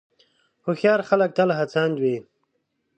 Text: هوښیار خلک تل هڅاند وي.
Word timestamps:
هوښیار 0.65 0.99
خلک 1.09 1.29
تل 1.37 1.49
هڅاند 1.59 1.95
وي. 2.01 2.17